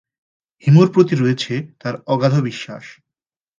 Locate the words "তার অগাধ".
1.81-2.33